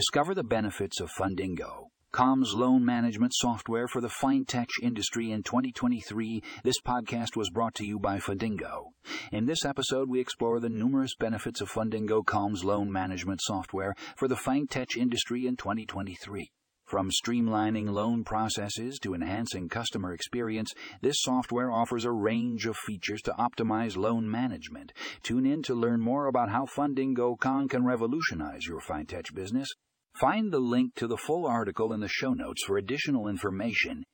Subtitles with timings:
[0.00, 1.88] Discover the benefits of Fundingo.
[2.10, 6.42] Com's loan management software for the fintech industry in 2023.
[6.64, 8.92] This podcast was brought to you by Fundingo.
[9.30, 14.26] In this episode, we explore the numerous benefits of Fundingo Com's loan management software for
[14.26, 16.50] the fintech industry in 2023.
[16.86, 20.72] From streamlining loan processes to enhancing customer experience,
[21.02, 24.94] this software offers a range of features to optimize loan management.
[25.22, 29.68] Tune in to learn more about how Fundingo.com can revolutionize your fintech business.
[30.14, 34.04] Find the link to the full article in the show notes for additional information